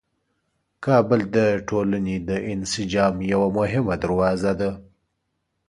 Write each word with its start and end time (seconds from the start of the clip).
کابل 0.85 1.21
د 1.35 1.37
ټولنې 1.69 2.15
د 2.29 2.31
انسجام 2.51 3.15
یوه 3.33 3.47
مهمه 3.57 3.95
دروازه 4.03 4.51
ده. 4.59 4.71